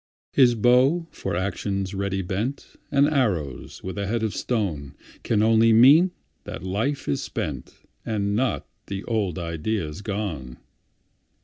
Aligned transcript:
His 0.33 0.55
bow 0.55 1.05
for 1.11 1.35
action 1.35 1.85
ready 1.93 2.23
bent, 2.23 2.75
And 2.91 3.07
arrows 3.07 3.83
with 3.83 3.99
a 3.99 4.07
head 4.07 4.23
of 4.23 4.33
stone, 4.33 4.95
Can 5.21 5.43
only 5.43 5.73
mean 5.73 6.09
that 6.43 6.63
life 6.63 7.07
is 7.07 7.21
spent, 7.21 7.75
And 8.03 8.35
not 8.35 8.67
the 8.87 9.03
old 9.03 9.37
ideas 9.37 10.01
gone. 10.01 10.57